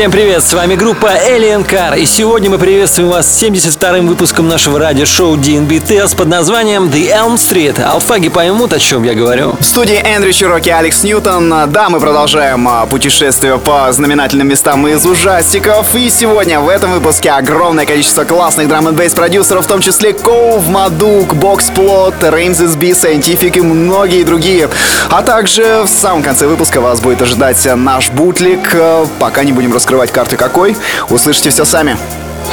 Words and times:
Всем 0.00 0.10
привет, 0.10 0.42
с 0.42 0.54
вами 0.54 0.76
группа 0.76 1.08
Alien 1.08 1.68
Car, 1.68 1.98
и 1.98 2.06
сегодня 2.06 2.48
мы 2.48 2.56
приветствуем 2.56 3.10
вас 3.10 3.30
с 3.30 3.42
72-м 3.42 4.06
выпуском 4.06 4.48
нашего 4.48 4.78
радиошоу 4.78 5.36
DNB 5.36 5.68
Tales 5.86 6.16
под 6.16 6.26
названием 6.26 6.84
The 6.84 7.14
Elm 7.14 7.34
Street. 7.34 7.82
Алфаги 7.82 8.30
поймут, 8.30 8.72
о 8.72 8.78
чем 8.78 9.02
я 9.02 9.12
говорю. 9.12 9.56
В 9.60 9.62
студии 9.62 10.00
Эндрю 10.02 10.32
Чироки, 10.32 10.70
Алекс 10.70 11.02
Ньютон. 11.02 11.50
Да, 11.70 11.90
мы 11.90 12.00
продолжаем 12.00 12.66
а, 12.66 12.86
путешествие 12.86 13.58
по 13.58 13.92
знаменательным 13.92 14.48
местам 14.48 14.88
из 14.88 15.04
ужастиков, 15.04 15.94
и 15.94 16.08
сегодня 16.08 16.60
в 16.60 16.70
этом 16.70 16.92
выпуске 16.92 17.32
огромное 17.32 17.84
количество 17.84 18.24
классных 18.24 18.68
драм 18.68 18.88
н 18.88 18.96
продюсеров, 18.96 19.66
в 19.66 19.68
том 19.68 19.82
числе 19.82 20.14
Коув, 20.14 20.66
Мадук, 20.66 21.34
Боксплот, 21.34 22.14
Реймзис 22.22 22.74
Би, 22.74 22.92
Scientific 22.92 23.58
и 23.58 23.60
многие 23.60 24.24
другие. 24.24 24.70
А 25.10 25.20
также 25.20 25.82
в 25.84 25.88
самом 25.88 26.22
конце 26.22 26.46
выпуска 26.46 26.80
вас 26.80 27.00
будет 27.00 27.20
ожидать 27.20 27.62
наш 27.76 28.08
бутлик, 28.08 28.74
пока 29.18 29.44
не 29.44 29.52
будем 29.52 29.72
раскрывать 29.90 30.12
карты 30.12 30.36
какой, 30.36 30.76
услышите 31.08 31.50
все 31.50 31.64
сами. 31.64 31.96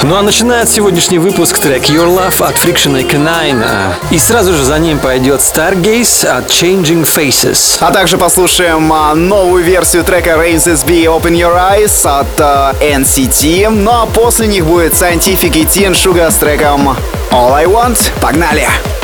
Ну 0.02 0.16
а 0.16 0.22
начинает 0.22 0.68
сегодняшний 0.68 1.18
выпуск 1.18 1.58
трек 1.58 1.84
Your 1.84 2.06
Love 2.06 2.44
от 2.44 2.56
Friction 2.56 3.00
и 3.00 3.04
Canine. 3.04 3.64
И 4.10 4.18
сразу 4.18 4.52
же 4.52 4.64
за 4.64 4.78
ним 4.80 4.98
пойдет 4.98 5.40
Stargaze 5.40 6.26
от 6.26 6.46
Changing 6.46 7.04
Faces. 7.04 7.78
А 7.80 7.92
также 7.92 8.18
послушаем 8.18 8.92
а, 8.92 9.14
новую 9.14 9.62
версию 9.62 10.02
трека 10.02 10.30
Rains 10.30 10.66
SB 10.66 11.04
Open 11.04 11.32
Your 11.32 11.54
Eyes 11.54 12.04
от 12.04 12.40
а, 12.40 12.74
NCT. 12.80 13.68
Ну 13.70 13.90
а 13.92 14.06
после 14.06 14.48
них 14.48 14.64
будет 14.66 14.94
Scientific 14.94 15.56
и 15.56 15.64
Teen 15.64 15.92
Sugar 15.92 16.30
с 16.30 16.36
треком 16.36 16.96
All 17.30 17.52
I 17.54 17.66
Want. 17.66 17.98
Погнали! 18.20 18.66
Погнали! 18.66 18.97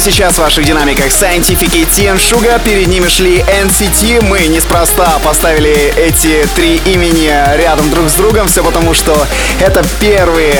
Сейчас 0.00 0.34
в 0.34 0.38
ваших 0.38 0.64
динамиках 0.64 1.06
Scientific 1.06 1.76
и 1.76 1.82
Teen 1.84 2.16
Sugar. 2.16 2.60
Перед 2.64 2.86
ними 2.86 3.08
шли 3.08 3.40
NCT. 3.40 4.24
Мы 4.24 4.46
неспроста 4.46 5.18
поставили 5.22 5.92
эти 5.96 6.46
три 6.54 6.76
имени 6.86 7.28
рядом 7.56 7.90
друг 7.90 8.08
с 8.08 8.14
другом. 8.14 8.48
Все 8.48 8.64
потому, 8.64 8.94
что 8.94 9.26
это 9.60 9.84
первые 10.00 10.54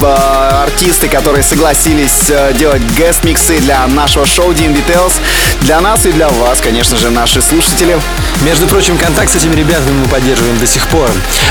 э, 0.00 0.62
артисты, 0.62 1.08
которые 1.08 1.42
согласились 1.42 2.30
э, 2.30 2.54
делать 2.54 2.82
гест-миксы 2.96 3.58
для 3.58 3.86
нашего 3.86 4.24
шоу 4.24 4.52
Dean 4.52 4.74
Details. 4.74 5.14
Для 5.62 5.80
нас 5.80 6.06
и 6.06 6.12
для 6.12 6.28
вас, 6.28 6.60
конечно 6.60 6.96
же, 6.96 7.10
наши 7.10 7.42
слушатели. 7.42 7.98
Между 8.42 8.66
прочим, 8.66 8.96
контакт 8.96 9.30
с 9.30 9.36
этими 9.36 9.54
ребятами 9.54 9.92
мы 9.92 10.06
поддерживаем 10.06 10.58
до 10.58 10.66
сих 10.66 10.86
пор. 10.88 11.10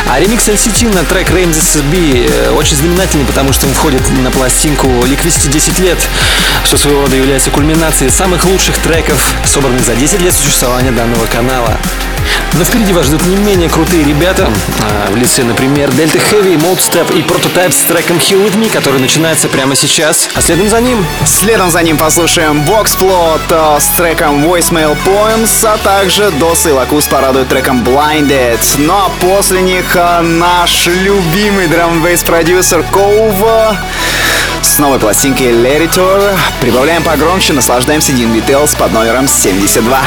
А 0.09 0.19
ремикс 0.19 0.47
NCT 0.47 0.93
на 0.93 1.03
трек 1.03 1.29
This 1.29 1.83
Be 1.91 2.27
э, 2.27 2.51
очень 2.51 2.77
знаменательный, 2.77 3.25
потому 3.25 3.53
что 3.53 3.67
он 3.67 3.73
входит 3.73 4.01
на 4.23 4.31
пластинку 4.31 4.87
Liquidity 4.87 5.49
10 5.49 5.79
лет, 5.79 5.99
что 6.63 6.77
своего 6.77 7.01
рода 7.01 7.15
является 7.15 7.34
кульминацией 7.51 8.09
самых 8.09 8.45
лучших 8.45 8.77
треков, 8.77 9.33
собранных 9.45 9.83
за 9.83 9.95
10 9.95 10.21
лет 10.21 10.33
существования 10.33 10.91
данного 10.91 11.25
канала. 11.25 11.77
Но 12.53 12.63
впереди 12.63 12.93
вас 12.93 13.07
ждут 13.07 13.25
не 13.25 13.35
менее 13.35 13.69
крутые 13.69 14.05
ребята 14.05 14.49
а, 14.81 15.11
в 15.11 15.15
лице, 15.17 15.43
например, 15.43 15.89
Delta 15.89 16.21
Heavy, 16.31 16.55
Mode 16.55 16.79
Step 16.79 17.13
и 17.13 17.21
Prototype 17.21 17.71
с 17.71 17.81
треком 17.81 18.17
Here 18.17 18.41
With 18.41 18.55
Me, 18.55 18.71
который 18.71 18.99
начинается 19.01 19.49
прямо 19.49 19.75
сейчас. 19.75 20.29
А 20.35 20.41
следом 20.41 20.69
за 20.69 20.79
ним... 20.79 21.05
Следом 21.25 21.69
за 21.69 21.83
ним 21.83 21.97
послушаем 21.97 22.61
Box 22.61 22.97
Float 22.97 23.41
э, 23.49 23.79
с 23.79 23.87
треком 23.97 24.45
Voicemail 24.45 24.97
Poems, 25.05 25.65
а 25.67 25.77
также 25.77 26.31
Дос 26.31 26.65
и 26.65 26.71
Лакус 26.71 27.07
порадуют 27.07 27.49
треком 27.49 27.83
Blinded. 27.83 28.59
Ну 28.77 28.93
а 28.93 29.11
после 29.19 29.61
них 29.61 29.93
э, 29.95 30.21
наш 30.21 30.87
любимый 30.87 31.67
драм 31.67 32.01
бейс 32.01 32.23
продюсер 32.23 32.83
Коува 32.83 33.77
с 34.75 34.79
новой 34.79 34.99
пластинкой 34.99 35.53
Let 35.53 35.87
It 35.87 35.93
Tour. 35.93 36.37
Прибавляем 36.59 37.01
погромче, 37.01 37.53
наслаждаемся 37.53 38.11
Dean 38.11 38.33
Details 38.35 38.77
под 38.77 38.91
номером 38.91 39.25
72. 39.25 40.01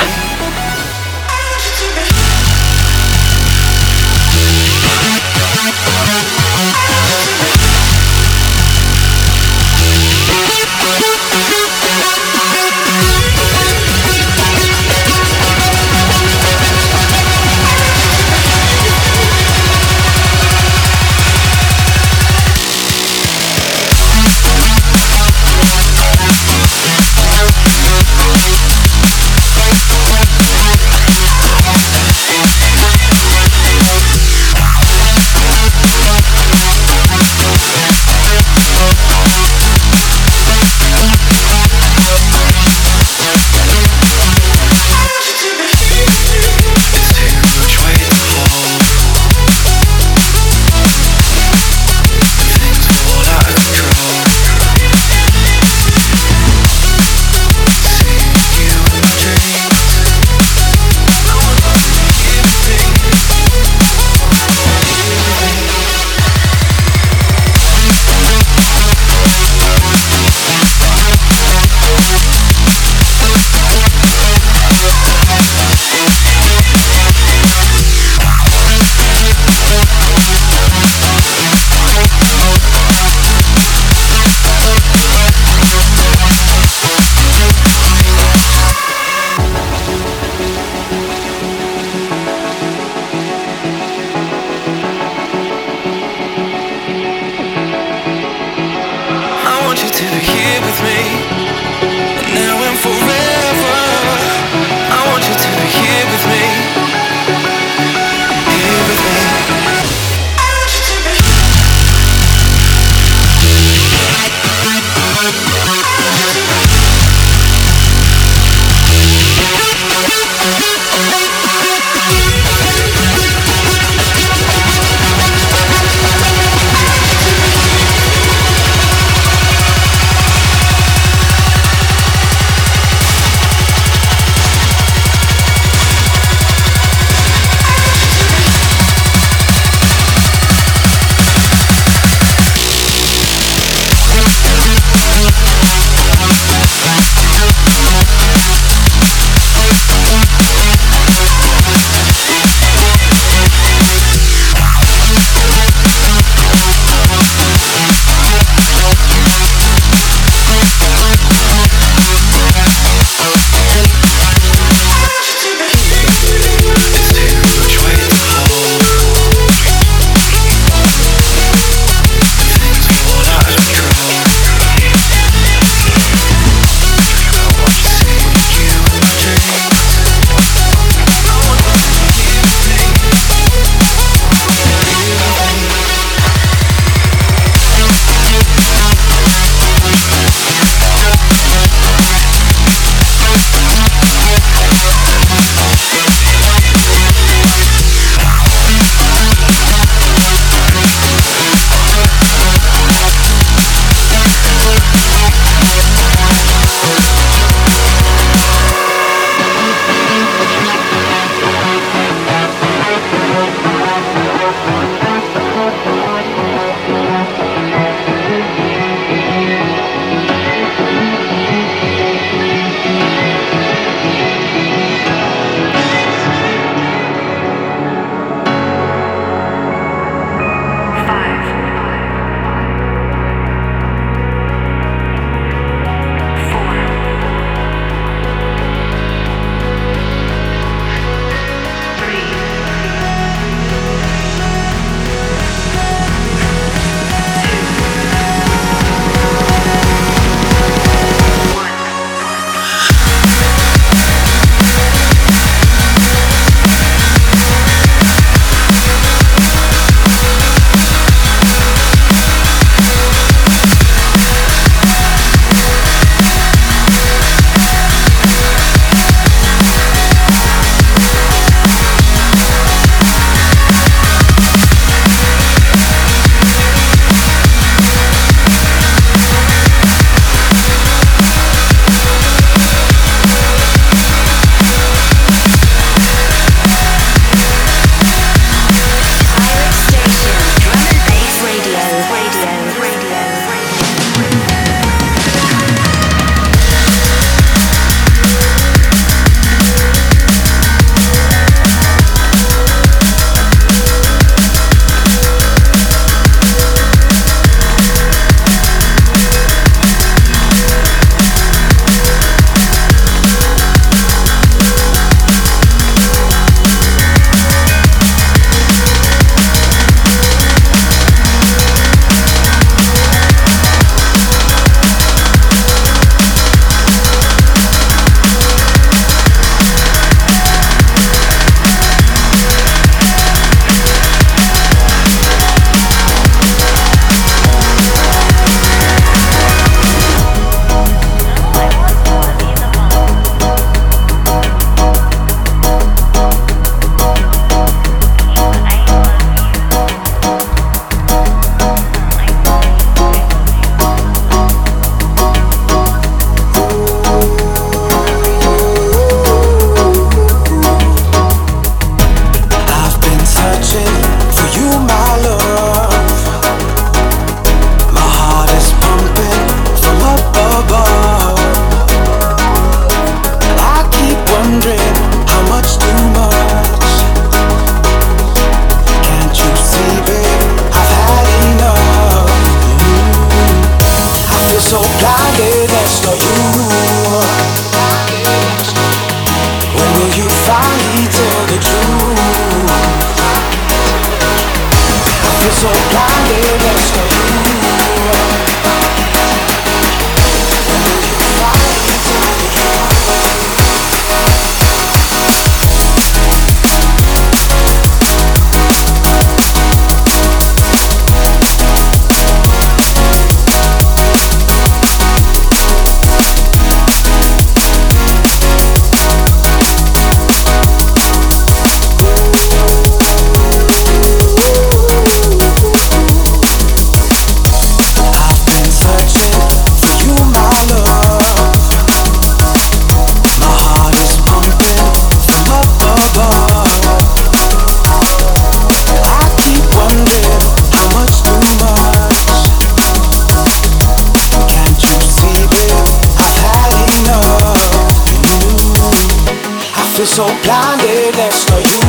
life 449.98 450.08
is 450.08 450.14
so 450.14 450.26
blinded, 450.44 451.14
that's 451.14 451.50
not 451.50 451.58
you. 451.58 451.80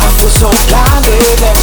I 0.00 0.08
feel 0.18 0.28
so 0.28 0.50
blinded, 0.68 1.55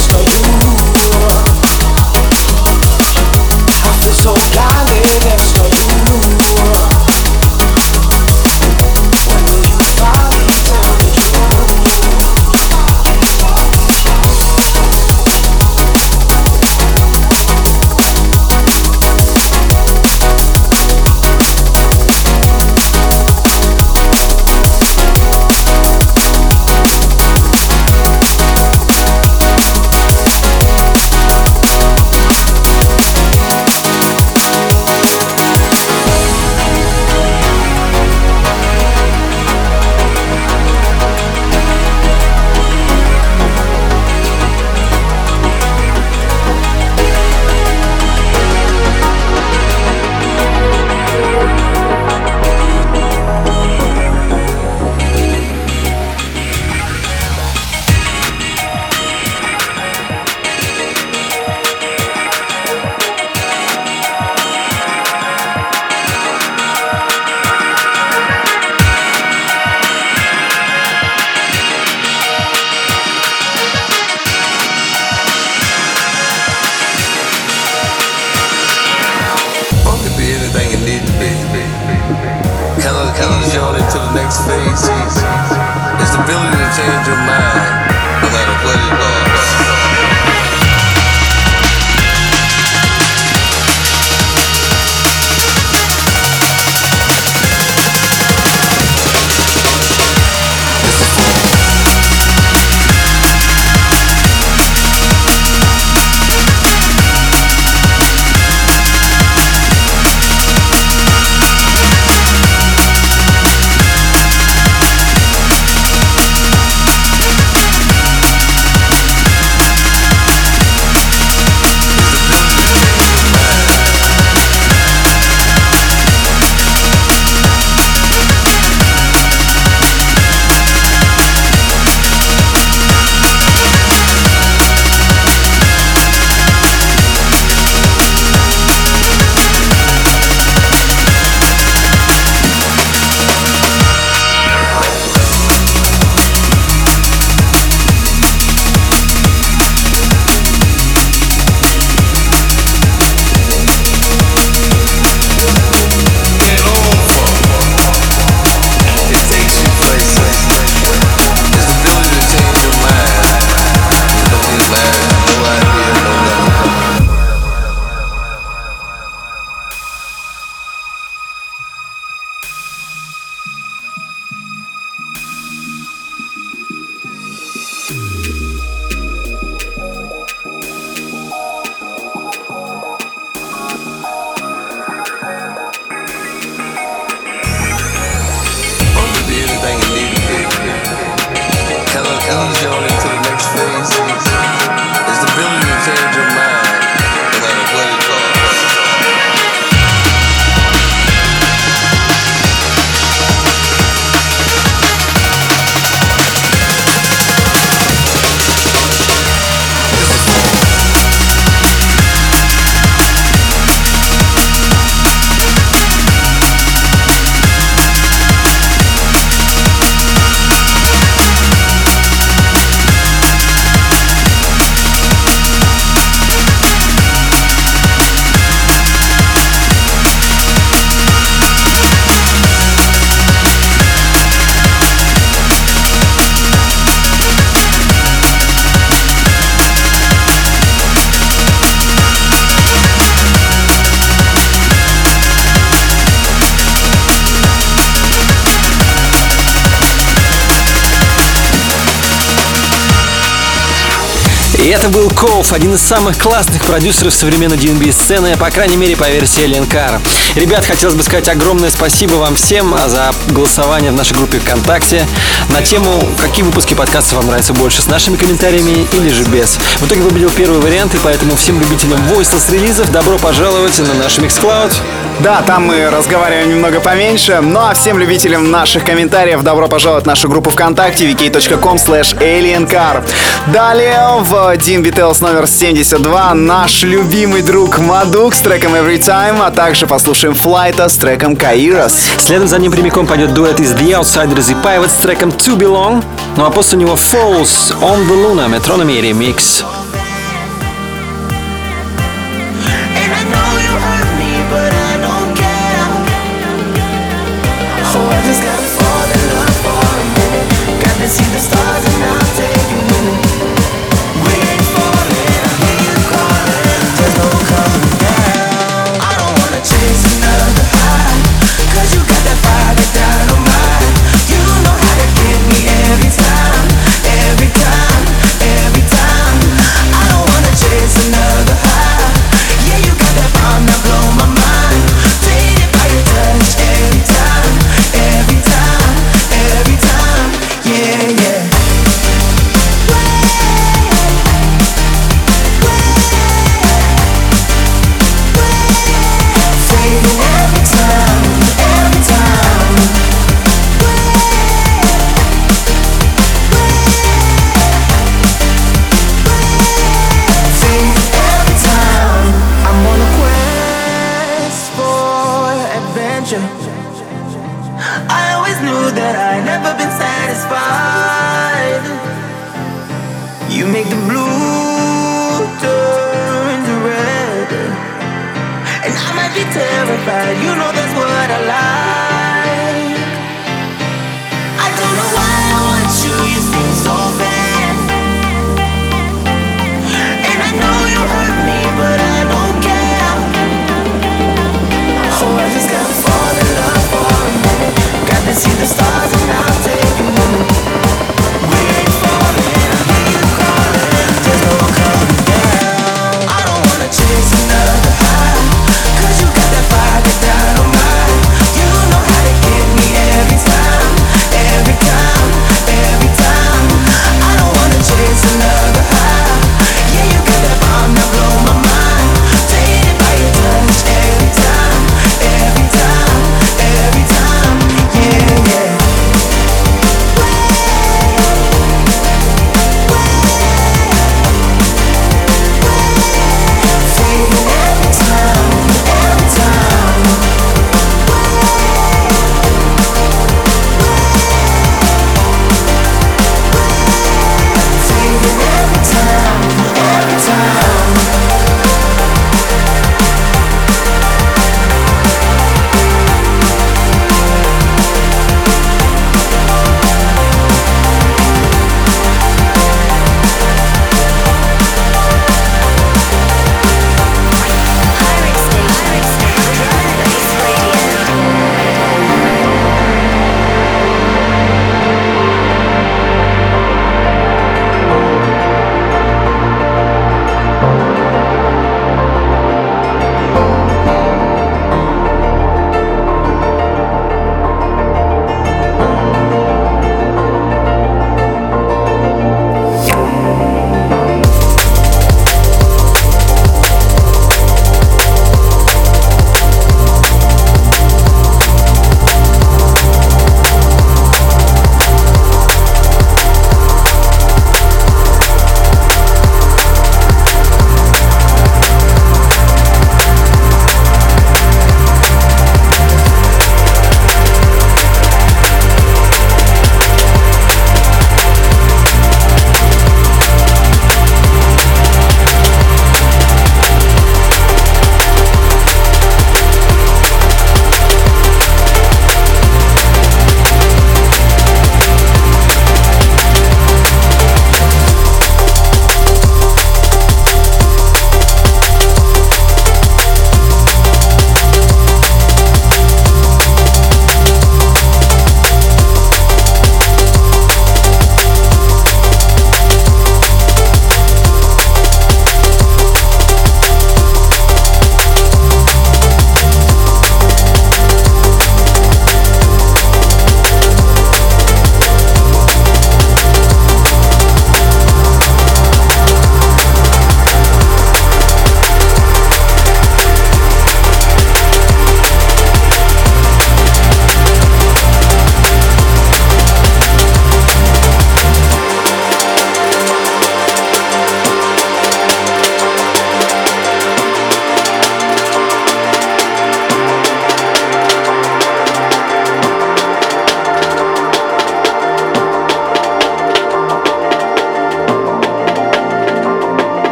это 254.74 254.88
был 254.88 255.08
Коуф, 255.08 255.52
один 255.52 255.74
из 255.74 255.80
самых 255.80 256.18
классных 256.18 256.64
продюсеров 256.64 257.14
современной 257.14 257.56
DNB 257.56 257.92
сцены, 257.92 258.36
по 258.36 258.50
крайней 258.50 258.76
мере 258.76 258.96
по 258.96 259.08
версии 259.08 259.44
Car. 259.68 260.00
Ребят, 260.34 260.64
хотелось 260.64 260.96
бы 260.96 261.02
сказать 261.04 261.28
огромное 261.28 261.70
спасибо 261.70 262.14
вам 262.14 262.34
всем 262.34 262.74
за 262.88 263.12
голосование 263.28 263.92
в 263.92 263.94
нашей 263.94 264.16
группе 264.16 264.40
ВКонтакте 264.40 265.06
на 265.50 265.62
тему, 265.62 266.02
какие 266.20 266.44
выпуски 266.44 266.74
подкаста 266.74 267.14
вам 267.16 267.28
нравятся 267.28 267.52
больше, 267.52 267.82
с 267.82 267.86
нашими 267.86 268.16
комментариями 268.16 268.86
или 268.92 269.10
же 269.10 269.22
без. 269.24 269.54
В 269.78 269.86
итоге 269.86 270.02
победил 270.02 270.30
первый 270.30 270.58
вариант, 270.58 270.92
и 270.96 270.98
поэтому 270.98 271.36
всем 271.36 271.60
любителям 271.60 272.00
voiceless 272.12 272.52
релизов 272.52 272.90
добро 272.90 273.16
пожаловать 273.18 273.78
на 273.78 273.94
наш 273.94 274.18
Mixcloud. 274.18 274.72
Да, 275.20 275.42
там 275.42 275.66
мы 275.66 275.88
разговариваем 275.90 276.50
немного 276.50 276.80
поменьше, 276.80 277.38
ну 277.40 277.60
а 277.60 277.74
всем 277.74 277.98
любителям 277.98 278.50
наших 278.50 278.84
комментариев 278.84 279.42
добро 279.42 279.68
пожаловать 279.68 280.04
в 280.04 280.06
нашу 280.08 280.28
группу 280.28 280.50
ВКонтакте 280.50 281.08
vk.com 281.08 281.76
slash 281.76 282.18
aliencar. 282.18 283.04
Далее 283.52 284.18
в 284.20 284.56
Dean 284.64 284.82
Beatles 284.82 285.20
номер 285.20 285.46
72 285.46 286.32
наш 286.32 286.84
любимый 286.84 287.42
друг 287.42 287.78
Мадук 287.78 288.34
с 288.34 288.40
треком 288.40 288.74
Every 288.74 288.98
Time, 288.98 289.42
а 289.44 289.50
также 289.50 289.86
послушаем 289.86 290.34
Флайта 290.34 290.88
с 290.88 290.96
треком 290.96 291.34
Kairos. 291.34 291.92
Следом 292.16 292.48
за 292.48 292.58
ним 292.58 292.72
прямиком 292.72 293.06
пойдет 293.06 293.34
дуэт 293.34 293.60
из 293.60 293.72
The 293.72 294.00
Outsiders 294.00 294.50
и 294.50 294.54
Pivots 294.54 294.88
с 294.88 295.02
треком 295.02 295.28
To 295.28 295.58
Belong, 295.58 296.02
ну 296.38 296.46
а 296.46 296.50
после 296.50 296.78
него 296.78 296.94
Falls 296.94 297.74
On 297.82 298.08
The 298.08 298.14
Luna 298.14 298.48
Metronomy 298.48 299.02
Remix. 299.02 299.83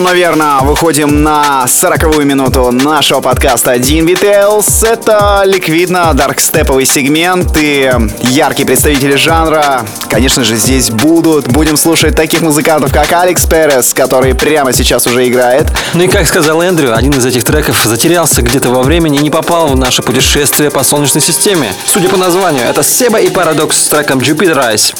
Медленно, 0.00 0.10
но 0.10 0.12
верно 0.14 0.58
выходим 0.62 1.22
на 1.22 1.66
сороковую 1.66 2.26
минуту 2.26 2.70
нашего 2.70 3.20
подкаста 3.20 3.74
Dean 3.74 4.06
Details. 4.06 4.86
Это 4.86 5.42
ликвидно 5.44 6.12
даркстеповый 6.14 6.86
сегмент 6.86 7.56
и 7.56 7.90
яркие 8.22 8.66
представители 8.66 9.16
жанра. 9.16 9.84
Конечно 10.08 10.44
же, 10.44 10.56
здесь 10.56 10.90
будут. 10.90 11.48
Будем 11.48 11.76
слушать 11.76 12.16
таких 12.16 12.40
музыкантов, 12.40 12.92
как 12.92 13.12
Алекс 13.12 13.44
Перес, 13.44 13.92
который 13.92 14.34
прямо 14.34 14.72
сейчас 14.72 15.06
уже 15.06 15.26
играет. 15.28 15.66
Ну 15.94 16.04
и 16.04 16.08
как 16.08 16.26
сказал 16.26 16.62
Эндрю, 16.62 16.96
один 16.96 17.12
из 17.12 17.26
этих 17.26 17.44
треков 17.44 17.82
затерялся 17.84 18.42
где-то 18.42 18.70
во 18.70 18.82
времени 18.82 19.18
и 19.18 19.22
не 19.22 19.30
попал 19.30 19.68
в 19.68 19.76
наше 19.76 20.02
путешествие 20.02 20.70
по 20.70 20.82
Солнечной 20.82 21.22
системе. 21.22 21.72
Судя 21.86 22.08
по 22.08 22.16
названию, 22.16 22.64
это 22.64 22.82
Себа 22.82 23.18
и 23.20 23.28
Парадокс 23.28 23.76
с 23.76 23.88
треком 23.88 24.18
Jupiter 24.20 24.56
Rise. 24.56 24.94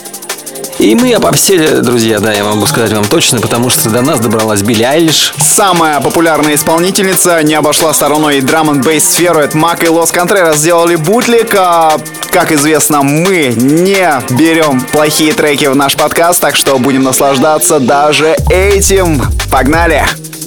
И 0.79 0.95
мы 0.95 1.13
обобсели, 1.13 1.83
друзья, 1.83 2.21
да, 2.21 2.33
я 2.33 2.43
могу 2.43 2.67
сказать 2.67 2.93
вам 2.93 3.05
точно, 3.05 3.41
потому 3.41 3.69
что 3.69 3.91
до 3.91 4.01
нас 4.01 4.19
добралась 4.21 4.63
Билли 4.63 4.83
Айлиш. 4.83 5.35
Самая 5.39 6.01
популярная 6.01 6.55
исполнительница 6.55 7.43
не 7.43 7.55
обошла 7.55 7.93
стороной 7.93 8.39
и 8.39 8.41
драм 8.41 8.81
бейс 8.81 9.05
сферу. 9.05 9.41
Это 9.41 9.57
Мак 9.57 9.85
и 9.85 9.89
Лос 9.89 10.11
Контрерас 10.11 10.59
сделали 10.59 10.97
бутлик. 10.97 11.55
А, 11.55 11.99
как 12.31 12.51
известно, 12.53 13.03
мы 13.03 13.55
не 13.57 14.11
берем 14.31 14.81
плохие 14.81 15.35
треки 15.35 15.67
в 15.67 15.77
наш 15.77 15.97
подкаст, 15.97 16.41
так 16.41 16.57
что 16.57 16.79
будем 16.79 17.03
наслаждаться 17.03 17.79
даже 17.79 18.37
этим. 18.49 19.21
Погнали! 19.51 20.05
looking 20.11 20.40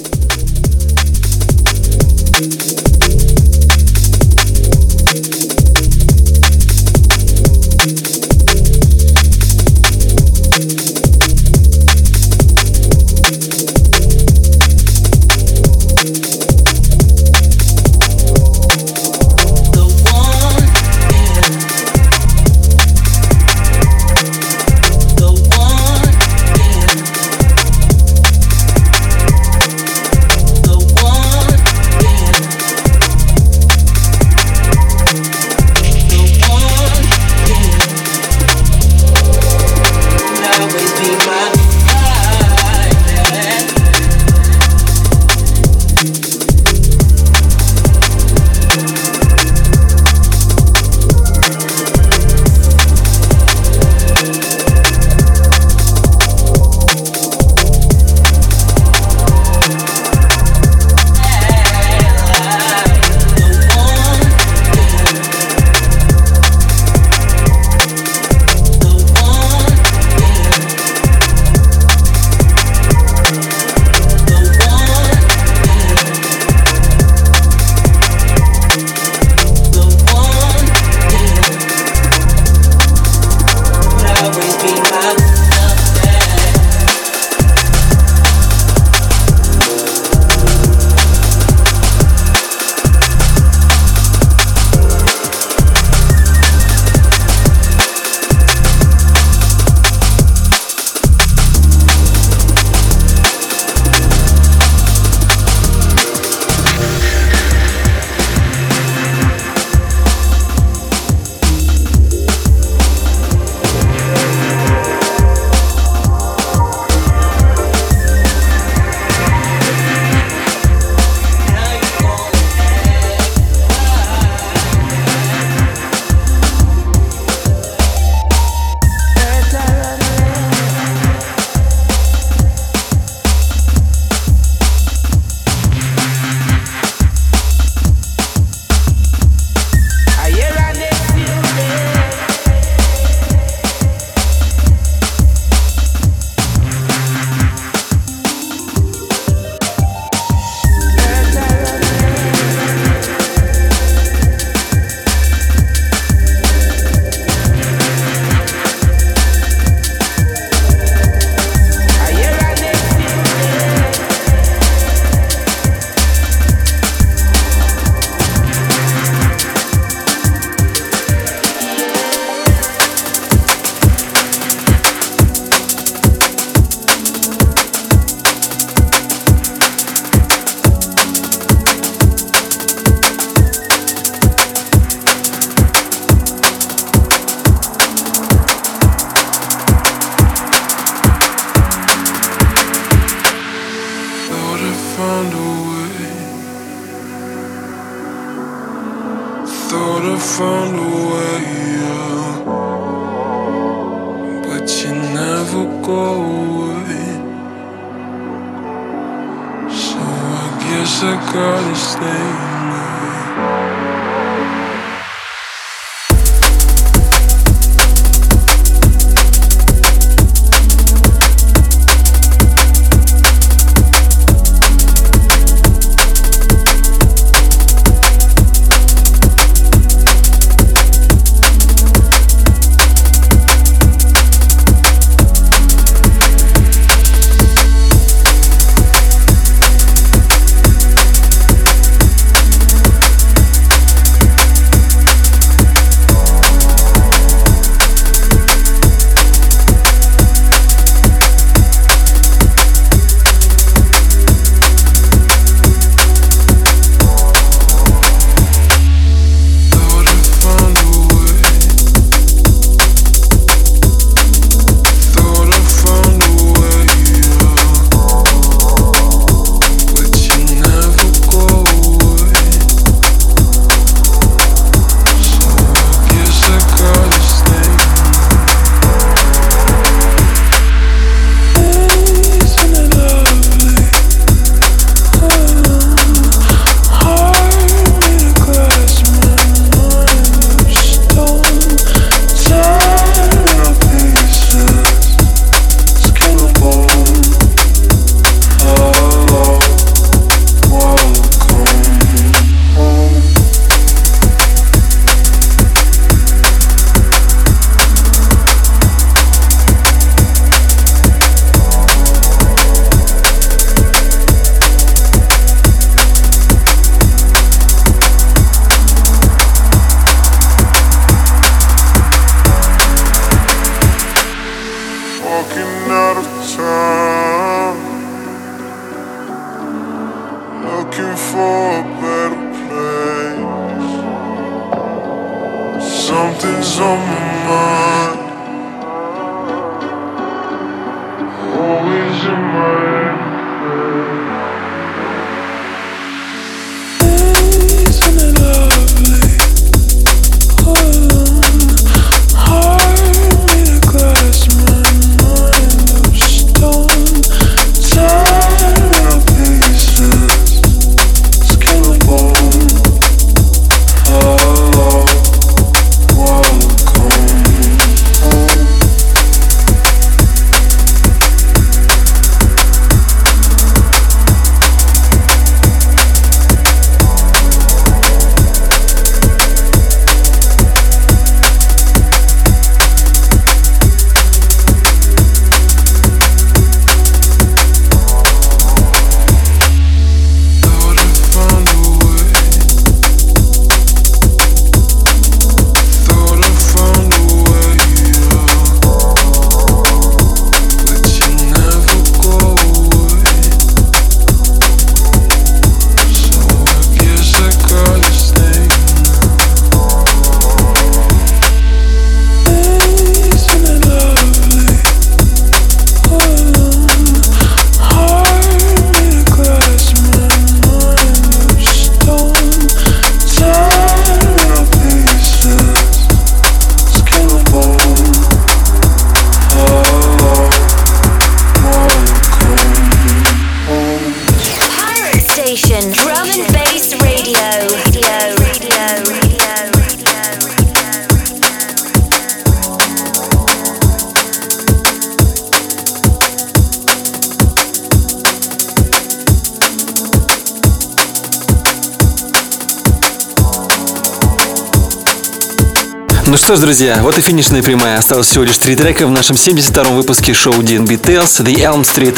что 456.54 456.60
ж, 456.60 456.66
друзья, 456.66 456.98
вот 457.02 457.18
и 457.18 457.20
финишная 457.20 457.64
прямая. 457.64 457.98
Осталось 457.98 458.28
всего 458.28 458.44
лишь 458.44 458.58
три 458.58 458.76
трека 458.76 459.08
в 459.08 459.10
нашем 459.10 459.34
72-м 459.34 459.96
выпуске 459.96 460.34
шоу 460.34 460.54
DNB 460.54 461.00
Tales, 461.00 461.44
The 461.44 461.56
Elm 461.56 461.82
Street. 461.82 462.16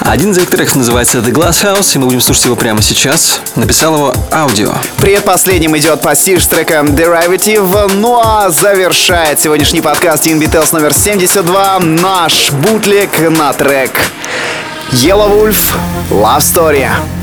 Один 0.00 0.30
из 0.30 0.38
этих 0.38 0.48
треков 0.48 0.76
называется 0.76 1.18
The 1.18 1.30
Glass 1.32 1.62
House, 1.62 1.94
и 1.94 1.98
мы 1.98 2.06
будем 2.06 2.22
слушать 2.22 2.46
его 2.46 2.56
прямо 2.56 2.80
сейчас. 2.80 3.40
Написал 3.56 3.94
его 3.94 4.14
аудио. 4.32 4.72
Предпоследним 4.96 5.76
идет 5.76 6.00
пассив 6.00 6.42
с 6.42 6.46
треком 6.46 6.94
Derivative. 6.94 7.92
Ну 7.92 8.18
а 8.24 8.48
завершает 8.48 9.38
сегодняшний 9.38 9.82
подкаст 9.82 10.24
DNB 10.24 10.50
Tales 10.50 10.72
номер 10.72 10.94
72 10.94 11.80
наш 11.80 12.50
бутлик 12.52 13.10
на 13.20 13.52
трек 13.52 13.90
Yellow 14.92 15.28
Wolf 15.28 15.74
Love 16.10 16.38
Story. 16.38 17.17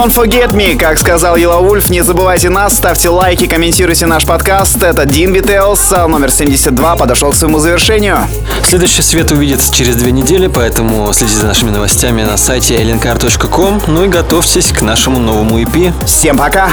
Don't 0.00 0.14
forget 0.14 0.52
me, 0.52 0.78
как 0.78 0.98
сказал 0.98 1.36
Елаульф. 1.36 1.90
Не 1.90 2.00
забывайте 2.00 2.48
нас, 2.48 2.74
ставьте 2.74 3.10
лайки, 3.10 3.46
комментируйте 3.46 4.06
наш 4.06 4.24
подкаст. 4.24 4.82
Это 4.82 5.04
Дин 5.04 5.34
Вителс, 5.34 5.92
а 5.92 6.08
номер 6.08 6.30
72 6.30 6.96
подошел 6.96 7.32
к 7.32 7.34
своему 7.36 7.58
завершению. 7.58 8.26
Следующий 8.64 9.02
свет 9.02 9.30
увидится 9.30 9.70
через 9.70 9.96
две 9.96 10.10
недели, 10.10 10.46
поэтому 10.46 11.12
следите 11.12 11.40
за 11.40 11.48
нашими 11.48 11.68
новостями 11.68 12.22
на 12.22 12.38
сайте 12.38 12.76
elinkar.com. 12.82 13.82
Ну 13.88 14.04
и 14.04 14.08
готовьтесь 14.08 14.72
к 14.72 14.80
нашему 14.80 15.18
новому 15.18 15.60
EP. 15.60 15.92
Всем 16.06 16.38
пока! 16.38 16.72